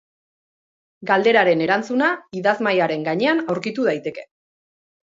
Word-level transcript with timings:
Galderaren 1.09 1.61
erantzuna 1.67 2.09
idazmahaiaren 2.41 3.07
gainean 3.11 3.47
aurkitu 3.47 3.91
daiteke. 3.93 4.31